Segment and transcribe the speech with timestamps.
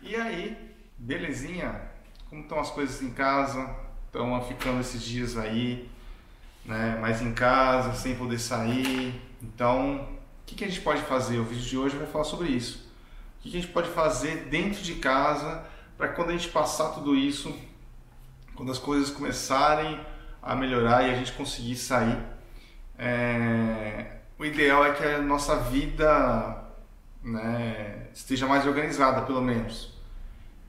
[0.00, 0.56] E aí,
[0.96, 1.80] belezinha?
[2.30, 3.68] Como estão as coisas em casa?
[4.06, 5.90] Estão ficando esses dias aí,
[6.64, 6.96] né?
[7.00, 9.20] Mais em casa, sem poder sair.
[9.42, 11.38] Então, o que, que a gente pode fazer?
[11.38, 12.88] O vídeo de hoje vai falar sobre isso.
[13.38, 15.64] O que, que a gente pode fazer dentro de casa
[15.96, 17.52] para quando a gente passar tudo isso,
[18.54, 20.00] quando as coisas começarem
[20.40, 22.18] a melhorar e a gente conseguir sair,
[22.96, 24.18] é...
[24.38, 26.67] o ideal é que a nossa vida
[27.22, 29.96] né, esteja mais organizada, pelo menos.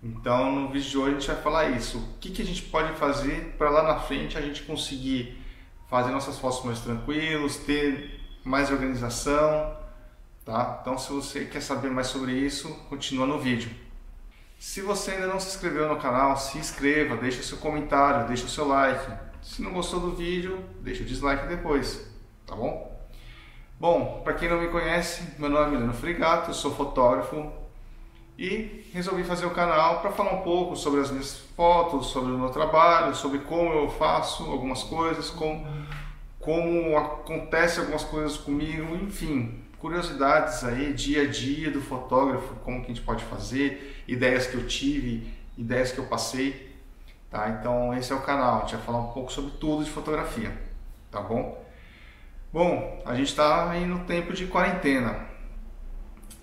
[0.02, 1.98] Então, no vídeo de hoje a gente vai falar isso.
[1.98, 5.38] O que, que a gente pode fazer para lá na frente a gente conseguir
[5.90, 9.76] fazer nossas fotos mais tranquilos, ter mais organização,
[10.46, 10.80] tá?
[10.82, 13.70] Então, se você quer saber mais sobre isso, continua no vídeo.
[14.58, 18.50] Se você ainda não se inscreveu no canal, se inscreva, deixa seu comentário, deixa o
[18.50, 19.12] seu like.
[19.42, 22.06] Se não gostou do vídeo, deixa o dislike depois,
[22.46, 22.99] tá bom?
[23.80, 27.50] Bom, para quem não me conhece, meu nome é Mileno Frigato, eu sou fotógrafo
[28.38, 32.38] e resolvi fazer o canal para falar um pouco sobre as minhas fotos, sobre o
[32.38, 35.66] meu trabalho, sobre como eu faço algumas coisas, como,
[36.42, 42.92] como acontece algumas coisas comigo, enfim, curiosidades aí, dia a dia do fotógrafo, como que
[42.92, 46.76] a gente pode fazer, ideias que eu tive, ideias que eu passei,
[47.32, 47.48] tá?
[47.48, 50.52] Então esse é o canal, a gente vai falar um pouco sobre tudo de fotografia,
[51.10, 51.69] tá bom?
[52.52, 55.28] Bom, a gente está aí no tempo de quarentena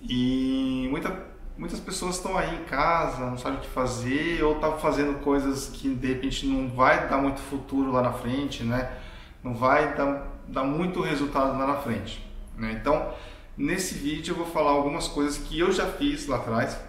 [0.00, 1.26] e muita,
[1.58, 5.18] muitas pessoas estão aí em casa, não sabem o que fazer ou estão tá fazendo
[5.18, 8.96] coisas que de repente não vai dar muito futuro lá na frente, né?
[9.42, 12.24] Não vai dar, dar muito resultado lá na frente.
[12.56, 12.78] Né?
[12.80, 13.12] Então,
[13.56, 16.80] nesse vídeo eu vou falar algumas coisas que eu já fiz lá atrás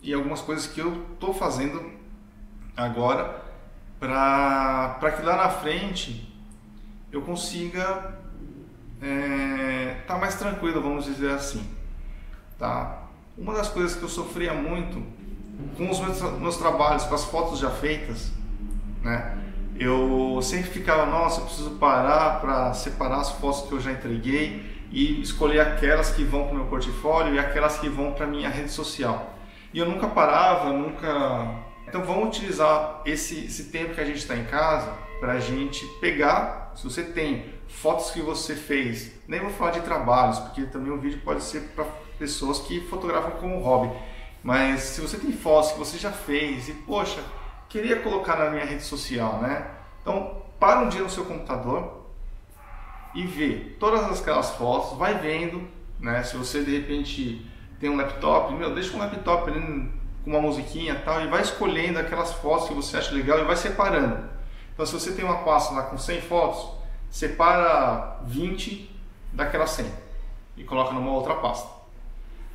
[0.00, 1.90] e algumas coisas que eu estou fazendo
[2.76, 3.42] agora
[3.98, 6.32] para que lá na frente
[7.10, 8.24] eu consiga
[9.00, 11.66] é, tá mais tranquilo, vamos dizer assim.
[12.58, 13.02] Tá?
[13.36, 15.02] Uma das coisas que eu sofria muito
[15.76, 18.30] com os meus, meus trabalhos, com as fotos já feitas,
[19.02, 19.38] né?
[19.78, 24.64] Eu sempre ficava, nossa, eu preciso parar para separar as fotos que eu já entreguei
[24.90, 28.48] e escolher aquelas que vão para o meu portfólio e aquelas que vão para minha
[28.48, 29.34] rede social.
[29.74, 31.62] E eu nunca parava, nunca.
[31.86, 34.90] Então vamos utilizar esse, esse tempo que a gente está em casa
[35.20, 39.80] para a gente pegar, se você tem fotos que você fez, nem vou falar de
[39.80, 41.84] trabalhos, porque também o vídeo pode ser para
[42.18, 43.94] pessoas que fotografam como hobby,
[44.42, 47.20] mas se você tem fotos que você já fez e, poxa,
[47.68, 49.66] queria colocar na minha rede social, né?
[50.00, 52.06] Então, para um dia no seu computador
[53.14, 55.66] e vê todas aquelas fotos, vai vendo,
[55.98, 56.22] né?
[56.22, 57.44] Se você de repente
[57.80, 59.90] tem um laptop, meu, deixa um laptop ali
[60.24, 63.44] com uma musiquinha e tal e vai escolhendo aquelas fotos que você acha legal e
[63.44, 64.28] vai separando.
[64.72, 66.75] Então, se você tem uma pasta lá com 100 fotos,
[67.10, 68.90] separa 20
[69.32, 69.86] daquelas 100
[70.56, 71.68] e coloca numa outra pasta.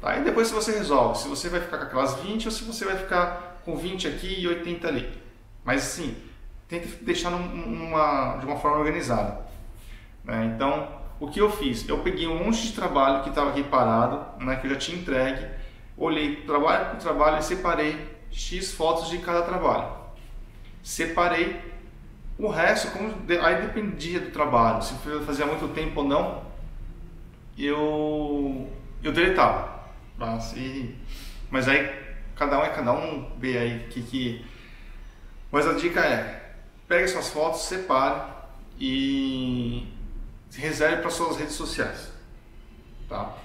[0.02, 0.18] Tá?
[0.18, 2.98] E depois você resolve se você vai ficar com aquelas 20 ou se você vai
[2.98, 5.22] ficar com 20 aqui e 80 ali.
[5.64, 6.16] Mas assim,
[6.68, 9.40] tenta deixar numa, de uma forma organizada.
[10.24, 10.54] Né?
[10.56, 10.88] Então,
[11.20, 11.88] o que eu fiz?
[11.88, 14.98] Eu peguei um monte de trabalho que estava aqui parado, né, que eu já tinha
[14.98, 15.46] entregue,
[15.96, 19.88] olhei trabalho por trabalho e separei X fotos de cada trabalho.
[20.82, 21.71] Separei
[22.38, 26.44] o resto, como aí dependia do trabalho, se fazia muito tempo ou não,
[27.58, 28.70] eu
[29.04, 29.82] eu deletava.
[30.18, 30.96] Mas, e,
[31.50, 31.90] mas aí
[32.36, 34.46] cada um é cada um, vê aí que que.
[35.52, 36.56] Mas a dica é:
[36.88, 38.22] pegue suas fotos, separe
[38.80, 39.88] e
[40.56, 42.12] reserve para suas redes sociais.
[43.08, 43.36] Tá?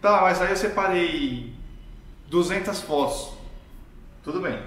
[0.00, 1.54] Tá, mas aí eu separei
[2.28, 3.34] 200 fotos.
[4.22, 4.60] Tudo bem.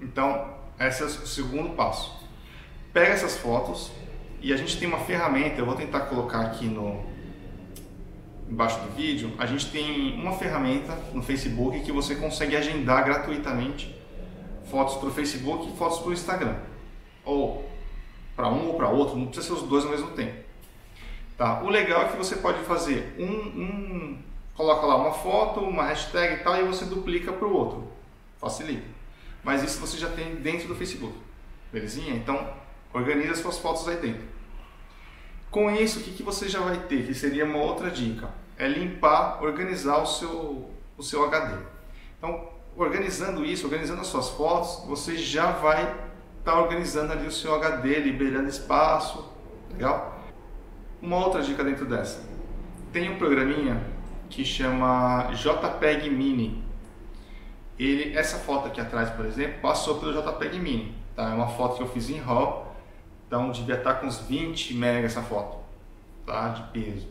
[0.00, 2.19] Então, esse é o segundo passo
[2.92, 3.90] pega essas fotos
[4.40, 7.04] e a gente tem uma ferramenta, eu vou tentar colocar aqui no
[8.48, 13.94] embaixo do vídeo, a gente tem uma ferramenta no Facebook que você consegue agendar gratuitamente
[14.68, 16.56] fotos para o Facebook e fotos para o Instagram.
[17.24, 17.70] Ou
[18.34, 20.34] para um ou para outro, não precisa ser os dois ao mesmo tempo.
[21.36, 21.62] Tá?
[21.62, 24.18] O legal é que você pode fazer um, um
[24.54, 27.90] coloca lá uma foto, uma hashtag e tal, e você duplica para o outro.
[28.38, 28.86] Facilita.
[29.42, 31.14] Mas isso você já tem dentro do Facebook.
[31.72, 32.14] Belezinha?
[32.14, 32.46] Então,
[32.92, 34.22] Organize as suas fotos aí dentro.
[35.50, 37.06] Com isso, o que, que você já vai ter?
[37.06, 38.30] Que seria uma outra dica.
[38.56, 41.56] É limpar, organizar o seu, o seu HD.
[42.18, 45.82] Então, organizando isso, organizando as suas fotos, você já vai
[46.38, 49.28] estar tá organizando ali o seu HD, liberando espaço.
[49.72, 50.20] Legal?
[51.00, 52.22] Uma outra dica dentro dessa.
[52.92, 53.82] Tem um programinha
[54.28, 56.62] que chama JPEG Mini.
[57.78, 60.94] Ele, essa foto aqui atrás, por exemplo, passou pelo JPEG Mini.
[61.16, 61.30] Tá?
[61.30, 62.69] É uma foto que eu fiz em RAW
[63.30, 65.58] então devia estar com uns 20 MB essa foto,
[66.26, 66.48] tá?
[66.48, 67.06] De peso.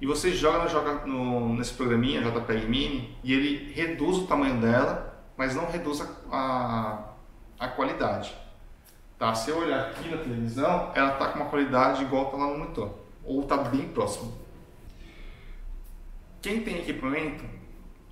[0.00, 5.12] e você joga, joga no, nesse programinha JPEG Mini e ele reduz o tamanho dela,
[5.36, 6.98] mas não reduz a, a,
[7.58, 8.32] a qualidade.
[9.18, 9.34] Tá?
[9.34, 12.58] Se eu olhar aqui na televisão, ela está com uma qualidade igual está lá no
[12.58, 12.94] monitor,
[13.24, 14.32] ou está bem próximo.
[16.40, 17.44] Quem tem equipamento,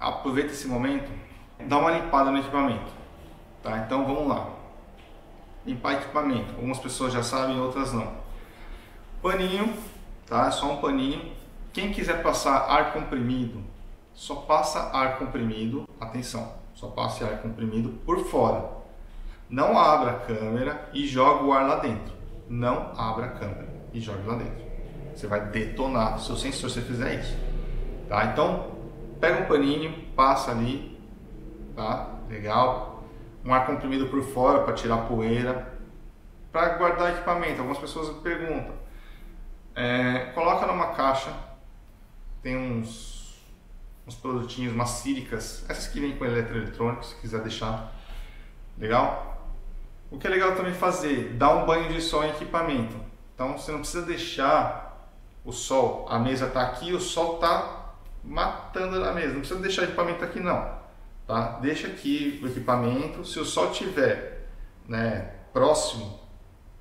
[0.01, 1.09] aproveita esse momento,
[1.69, 2.91] dá uma limpada no equipamento.
[3.63, 3.79] Tá?
[3.79, 4.62] Então vamos lá.
[5.65, 6.55] Limpar equipamento.
[6.55, 8.13] Algumas pessoas já sabem, outras não.
[9.23, 9.73] Paninho,
[10.27, 10.51] tá?
[10.51, 11.33] Só um paninho.
[11.73, 13.63] Quem quiser passar ar comprimido,
[14.13, 15.89] só passa ar comprimido.
[16.01, 18.69] Atenção, só passe ar comprimido por fora.
[19.49, 22.13] Não abra a câmera e joga o ar lá dentro.
[22.49, 24.63] Não abra a câmera e joga lá dentro.
[25.15, 27.37] Você vai detonar seu sensor se você fizer isso.
[28.09, 28.25] Tá?
[28.27, 28.73] Então,
[29.21, 30.99] pega um paninho, passa ali,
[31.77, 32.19] tá?
[32.29, 32.92] Legal.
[33.45, 35.73] Um ar comprimido por fora para tirar poeira.
[36.53, 38.75] Para guardar equipamento, algumas pessoas perguntam.
[39.75, 41.33] É, coloca numa caixa,
[42.43, 43.41] tem uns,
[44.07, 47.93] uns produtinhos, umas círicas, essas que vêm com eletroeletrônico, se quiser deixar.
[48.79, 49.51] Legal?
[50.11, 52.97] O que é legal também fazer, dar um banho de sol em equipamento.
[53.35, 55.11] Então você não precisa deixar
[55.43, 59.33] o sol, a mesa está aqui, o sol está matando na mesa.
[59.33, 60.82] Não precisa deixar o equipamento aqui não,
[61.27, 61.59] tá?
[61.61, 63.25] Deixa aqui o equipamento.
[63.25, 64.49] Se o sol estiver,
[64.89, 66.21] né, próximo,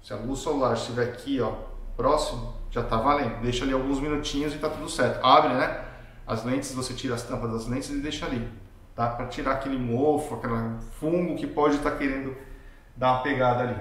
[0.02, 1.54] se a luz solar estiver aqui, ó,
[1.96, 3.42] próximo, já está valendo.
[3.42, 5.24] Deixa ali alguns minutinhos e está tudo certo.
[5.26, 5.86] Abre, né?
[6.26, 8.50] As lentes, você tira as tampas das lentes e deixa ali,
[8.96, 9.10] tá?
[9.10, 10.54] Para tirar aquele mofo, aquele
[11.00, 12.36] fungo que pode estar tá querendo
[12.96, 13.78] dar uma pegada ali.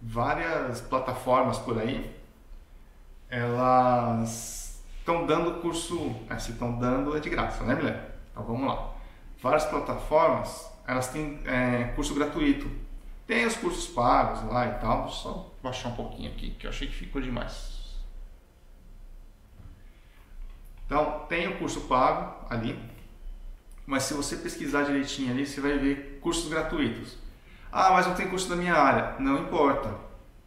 [0.00, 2.14] Várias plataformas por aí,
[3.28, 8.18] elas estão dando curso, é, se estão dando é de graça, né, mulher?
[8.32, 8.95] Então vamos lá.
[9.46, 12.68] Várias plataformas, elas têm é, curso gratuito.
[13.28, 16.88] Tem os cursos pagos lá e tal, só baixar um pouquinho aqui, que eu achei
[16.88, 17.94] que ficou demais.
[20.84, 22.76] Então, tem o curso pago ali,
[23.86, 27.16] mas se você pesquisar direitinho ali, você vai ver cursos gratuitos.
[27.70, 29.14] Ah, mas não tem curso da minha área.
[29.20, 29.94] Não importa.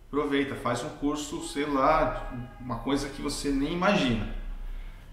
[0.07, 4.38] Aproveita, faz um curso, sei lá, uma coisa que você nem imagina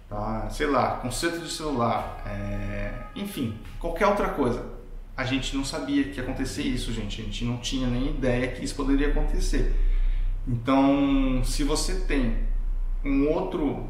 [0.09, 0.49] tá?
[0.51, 2.93] sei lá, conserto de celular, é...
[3.15, 4.77] enfim, qualquer outra coisa.
[5.17, 7.23] A gente não sabia que ia acontecer isso, gente.
[7.23, 9.75] A gente não tinha nem ideia que isso poderia acontecer.
[10.47, 12.37] Então, se você tem
[13.03, 13.89] um outro,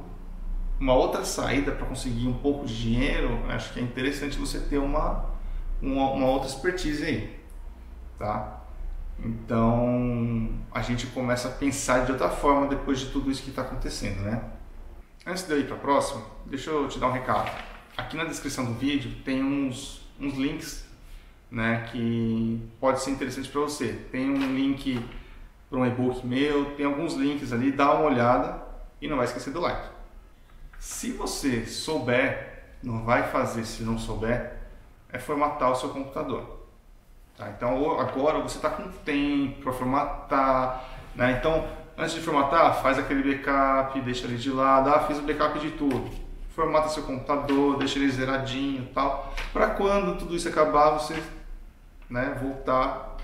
[0.78, 4.78] uma outra saída para conseguir um pouco de dinheiro, acho que é interessante você ter
[4.78, 5.24] uma,
[5.82, 7.40] uma, uma outra expertise aí,
[8.16, 8.62] tá?
[9.18, 13.62] Então, a gente começa a pensar de outra forma depois de tudo isso que está
[13.62, 14.42] acontecendo, né?
[15.28, 17.50] Antes de eu ir para a próxima, deixa eu te dar um recado.
[17.96, 20.86] Aqui na descrição do vídeo tem uns, uns links
[21.50, 23.92] né, que pode ser interessante para você.
[24.12, 25.04] Tem um link
[25.68, 28.62] para um e-book meu, tem alguns links ali, dá uma olhada
[29.02, 29.88] e não vai esquecer do like.
[30.78, 34.56] Se você souber, não vai fazer se não souber,
[35.10, 36.68] é formatar o seu computador.
[37.36, 37.50] Tá?
[37.50, 40.84] Então agora você está com tempo para formatar,
[41.16, 41.32] né?
[41.32, 44.90] então Antes de formatar, faz aquele backup, deixa ele de lado.
[44.90, 46.10] Ah, fiz o backup de tudo.
[46.54, 49.34] Formata seu computador, deixa ele zeradinho e tal.
[49.52, 51.22] Para quando tudo isso acabar, você
[52.10, 53.16] né, voltar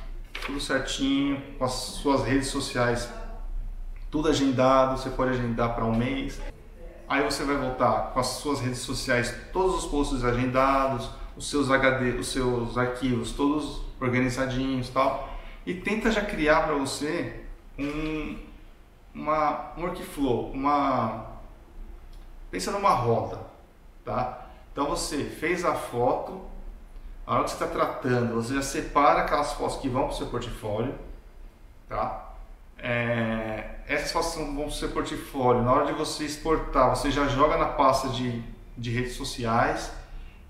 [0.46, 3.10] tudo certinho, com as suas redes sociais
[4.10, 4.98] tudo agendado.
[4.98, 6.40] Você pode agendar para um mês.
[7.08, 11.70] Aí você vai voltar com as suas redes sociais, todos os posts agendados, os seus
[11.70, 15.28] HD, os seus arquivos todos organizadinhos tal.
[15.66, 17.44] E tenta já criar para você
[17.78, 18.38] um,
[19.14, 21.33] uma, um workflow, uma
[22.50, 23.38] pensa numa roda,
[24.04, 24.47] tá?
[24.73, 26.40] Então você fez a foto,
[27.26, 30.16] a hora que você está tratando, você já separa aquelas fotos que vão para o
[30.16, 30.95] seu portfólio,
[31.88, 32.35] tá?
[32.78, 35.62] É, essas fotos vão para o seu portfólio.
[35.62, 38.42] Na hora de você exportar, você já joga na pasta de,
[38.76, 39.92] de redes sociais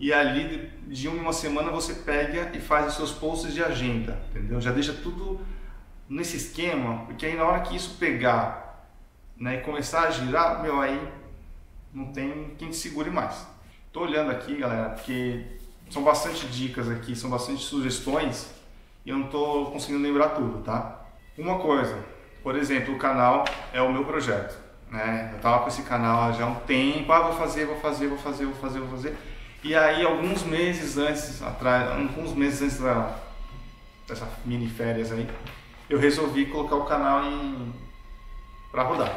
[0.01, 4.19] e ali de uma, uma semana você pega e faz os seus posts de agenda,
[4.31, 4.61] entendeu?
[4.61, 5.41] Já deixa tudo
[6.13, 8.87] nesse esquema, porque aí na hora que isso pegar
[9.37, 11.01] né, e começar a girar, meu, aí
[11.93, 13.47] não tem quem te segure mais.
[13.91, 15.45] Tô olhando aqui, galera, porque
[15.91, 18.51] são bastante dicas aqui, são bastante sugestões
[19.05, 21.07] e eu não tô conseguindo lembrar tudo, tá?
[21.37, 21.99] Uma coisa,
[22.43, 24.59] por exemplo, o canal é o meu projeto,
[24.91, 25.31] né?
[25.35, 28.19] Eu tava com esse canal já há um tempo, ah, vou fazer, vou fazer, vou
[28.19, 29.17] fazer, vou fazer, vou fazer.
[29.65, 33.17] E aí, alguns meses antes, atrás, alguns meses antes da,
[34.07, 35.27] dessa mini férias aí,
[35.93, 37.71] eu resolvi colocar o canal em
[38.71, 39.15] para rodar.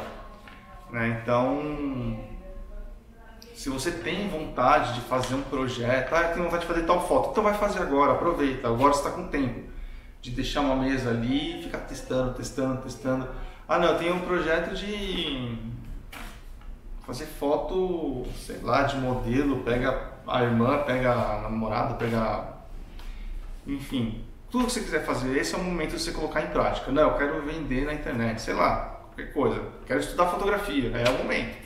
[0.90, 1.22] Né?
[1.22, 2.20] Então,
[3.54, 7.08] se você tem vontade de fazer um projeto, ah, eu tenho vontade de fazer tal
[7.08, 9.70] foto, então vai fazer agora, aproveita, agora está com tempo
[10.20, 13.26] de deixar uma mesa ali ficar testando, testando, testando.
[13.66, 15.56] Ah, não, eu tenho um projeto de
[17.06, 22.54] fazer foto, sei lá, de modelo, pega a irmã, pega a namorada, pega.
[23.66, 24.25] Enfim,
[24.56, 26.90] tudo que você quiser fazer, esse é o momento de você colocar em prática.
[26.90, 29.62] Não, eu quero vender na internet, sei lá, qualquer coisa.
[29.86, 31.58] Quero estudar fotografia, é o momento.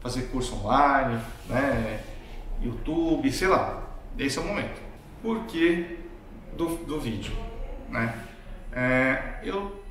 [0.00, 2.04] Fazer curso online, né?
[2.62, 3.82] YouTube, sei lá.
[4.16, 4.80] Esse é o momento.
[5.20, 5.98] Por que
[6.56, 7.36] do, do vídeo?
[7.88, 8.14] Né?
[8.72, 9.82] É, eu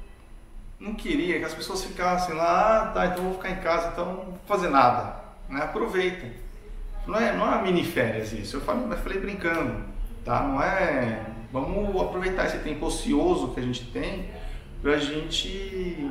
[0.80, 4.06] não queria que as pessoas ficassem lá, ah, tá, então vou ficar em casa, então
[4.06, 5.18] não vou fazer nada.
[5.50, 5.62] Né?
[5.62, 6.26] Aproveita.
[7.06, 9.84] Não é, não é mini férias isso, eu falei, eu falei brincando,
[10.24, 10.42] tá?
[10.42, 11.35] Não é.
[11.52, 14.30] Vamos aproveitar esse tempo ocioso que a gente tem
[14.82, 16.10] pra gente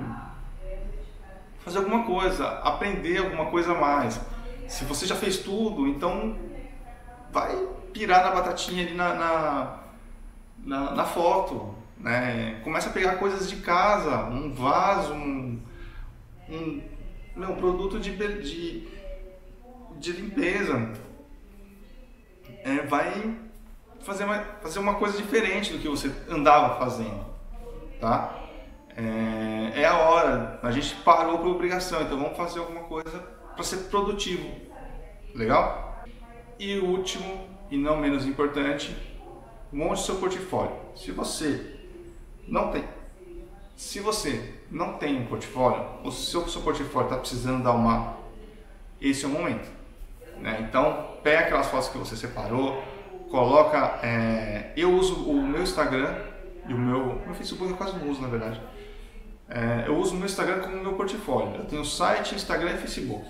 [1.58, 4.20] fazer alguma coisa, aprender alguma coisa a mais.
[4.68, 6.36] Se você já fez tudo, então
[7.30, 7.56] vai
[7.92, 9.80] pirar na batatinha ali na, na,
[10.64, 11.74] na, na foto.
[11.98, 12.60] Né?
[12.64, 15.60] Começa a pegar coisas de casa, um vaso, um,
[16.48, 16.82] um,
[17.36, 18.88] um produto de, de,
[19.98, 20.92] de limpeza.
[22.62, 23.43] É, vai
[24.04, 27.24] fazer uma, fazer uma coisa diferente do que você andava fazendo.
[28.00, 28.44] Tá?
[28.96, 33.18] É, é a hora, a gente parou por obrigação, então vamos fazer alguma coisa
[33.54, 34.48] para ser produtivo.
[35.34, 36.04] Legal?
[36.58, 38.96] E o último, e não menos importante,
[39.72, 40.76] monte seu portfólio.
[40.94, 41.74] Se você
[42.46, 42.84] não tem.
[43.76, 48.16] Se você não tem um portfólio, ou se o seu portfólio está precisando dar uma.
[49.00, 49.68] Esse é o momento.
[50.38, 50.64] Né?
[50.68, 52.82] Então, pega aquelas fotos que você separou,
[53.34, 53.98] coloca.
[54.02, 54.72] É...
[54.76, 56.16] eu uso o meu Instagram
[56.68, 57.20] e o meu.
[57.26, 58.60] Meu Facebook eu quase não uso, na verdade.
[59.48, 59.84] É...
[59.88, 61.56] eu uso o meu Instagram como meu portfólio.
[61.56, 63.24] Eu tenho site, Instagram e Facebook.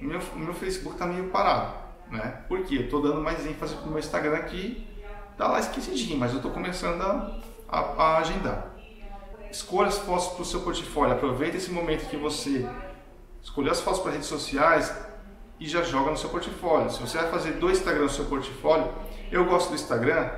[0.00, 1.74] Meu, meu Facebook está meio parado.
[2.10, 2.42] Né?
[2.48, 2.76] Por quê?
[2.76, 4.88] Eu estou dando mais ênfase para o meu Instagram aqui.
[5.36, 8.74] Tá lá esquecidinho, mas eu estou começando a a, a agendar.
[9.50, 11.14] Escolha as fotos para o seu portfólio.
[11.14, 12.68] Aproveita esse momento que você
[13.42, 14.94] escolheu as fotos para redes sociais
[15.60, 16.90] e já joga no seu portfólio.
[16.90, 18.90] Se você vai fazer dois Instagram no seu portfólio,
[19.30, 20.30] eu gosto do Instagram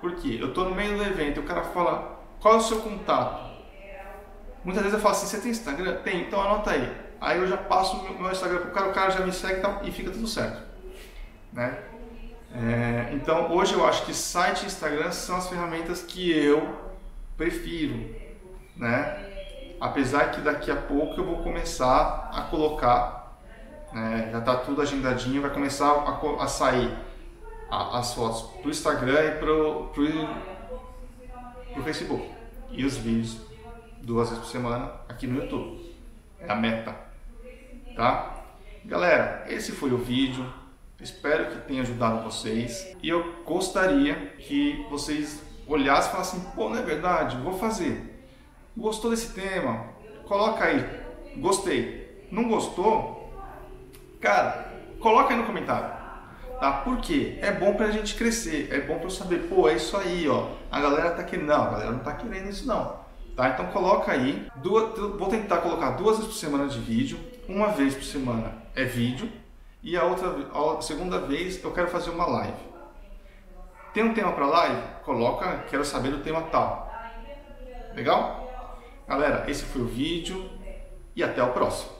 [0.00, 2.80] porque eu estou no meio do evento e o cara fala qual é o seu
[2.80, 3.46] contato.
[4.62, 5.96] Muitas vezes eu falo assim, você tem Instagram?
[6.02, 6.92] Tem, então anota aí.
[7.20, 9.62] Aí eu já passo o meu Instagram para o cara, o cara já me segue
[9.84, 10.60] e fica tudo certo.
[11.52, 11.78] Né?
[12.54, 16.76] É, então hoje eu acho que site e Instagram são as ferramentas que eu
[17.36, 18.14] prefiro,
[18.76, 19.24] né?
[19.80, 23.38] Apesar que daqui a pouco eu vou começar a colocar,
[23.92, 24.30] né?
[24.32, 26.96] já está tudo agendadinho, vai começar a, a sair
[27.70, 29.90] a, as fotos para o Instagram e para o
[31.82, 32.30] Facebook
[32.70, 33.38] e os vídeos
[34.02, 35.94] duas vezes por semana aqui no YouTube.
[36.40, 36.94] É a meta,
[37.94, 38.44] tá?
[38.84, 40.46] Galera, esse foi o vídeo.
[41.00, 46.78] Espero que tenha ajudado vocês e eu gostaria que vocês olhassem e falassem: pô, não
[46.78, 48.14] é verdade, vou fazer.
[48.76, 49.86] Gostou desse tema?
[50.24, 50.84] Coloca aí,
[51.36, 52.26] gostei.
[52.30, 53.32] Não gostou?
[54.20, 55.95] Cara, coloca aí no comentário.
[56.60, 56.72] Tá?
[56.72, 57.38] Por quê?
[57.40, 60.48] É bom pra gente crescer, é bom pra eu saber, pô, é isso aí, ó.
[60.70, 61.46] A galera tá querendo.
[61.46, 63.04] Não, a galera não tá querendo isso não.
[63.36, 63.50] Tá?
[63.50, 67.94] Então coloca aí, duas, vou tentar colocar duas vezes por semana de vídeo, uma vez
[67.94, 69.30] por semana é vídeo
[69.82, 72.56] e a outra, a segunda vez eu quero fazer uma live.
[73.92, 74.82] Tem um tema para live?
[75.04, 76.90] Coloca, quero saber do tema tal.
[77.94, 78.50] Legal?
[79.06, 80.50] Galera, esse foi o vídeo
[81.14, 81.95] e até o próximo.